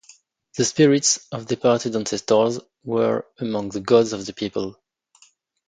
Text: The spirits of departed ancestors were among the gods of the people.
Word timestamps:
The 0.57 0.65
spirits 0.65 1.27
of 1.31 1.45
departed 1.45 1.95
ancestors 1.95 2.59
were 2.83 3.23
among 3.37 3.69
the 3.69 3.81
gods 3.81 4.13
of 4.13 4.25
the 4.25 4.33
people. 4.33 4.75